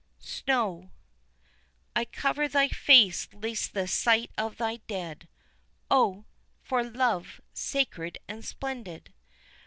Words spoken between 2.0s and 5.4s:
cover thy face lest the sight of thy dead,